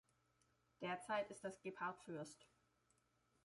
Derzeit 0.81 1.29
ist 1.29 1.43
dies 1.43 1.61
Gebhard 1.61 1.99
Fürst. 2.05 2.47